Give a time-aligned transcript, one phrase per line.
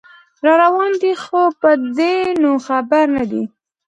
[0.45, 3.43] راروان دی خو په دې نو خبر نه دی